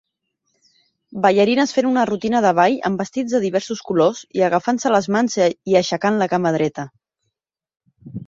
Ballarines 1.25 1.73
fent 1.75 1.87
una 1.89 2.05
rutina 2.09 2.39
de 2.45 2.53
ball 2.59 2.77
amb 2.89 3.03
vestits 3.03 3.35
de 3.37 3.41
diversos 3.43 3.83
colors 3.89 4.23
i 4.39 4.45
agafant-se 4.49 4.93
les 4.95 5.09
mans 5.17 5.37
i 5.45 5.79
aixecant 5.83 6.17
la 6.23 6.29
cama 6.35 6.55
dreta. 6.59 6.87